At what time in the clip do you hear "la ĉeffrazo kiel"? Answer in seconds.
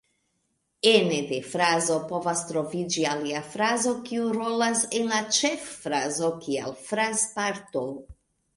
5.15-6.77